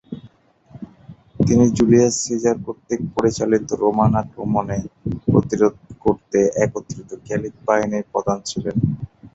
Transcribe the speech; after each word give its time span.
তিনি 1.39 1.65
Julius 1.77 2.13
Caesar 2.23 2.57
কর্তৃক 2.65 3.01
পরিচালিত 3.15 3.67
রোমান 3.81 4.11
আক্রমণে 4.21 4.77
প্রতিরোধ 5.25 5.73
গড়তে 6.03 6.39
একত্রীত 6.63 7.09
গ্যালিক 7.25 7.53
বাহিনীর 7.67 8.05
প্রধান 8.13 8.37
ছিলেন। 8.49 8.75